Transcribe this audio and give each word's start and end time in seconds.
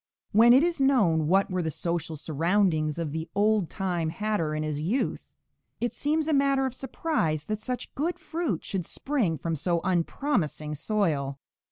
When 0.31 0.51
it 0.51 0.63
is 0.63 0.81
known 0.81 1.27
what 1.27 1.51
were 1.51 1.61
the 1.61 1.69
social 1.69 2.17
surroundings 2.17 2.97
of 2.97 3.11
the 3.11 3.29
"old 3.35 3.69
time" 3.69 4.09
hatter 4.09 4.55
in 4.55 4.63
his 4.63 4.81
youth, 4.81 5.35
it 5.79 5.93
seems 5.93 6.27
a 6.27 6.33
matter 6.33 6.65
of 6.65 6.73
surprise 6.73 7.45
that 7.45 7.61
such 7.61 7.93
good 7.93 8.17
fruit 8.17 8.63
should 8.65 8.87
spring 8.87 9.37
from 9.37 9.55
so 9.55 9.79
unpromising 9.83 10.73
soil. 10.73 11.37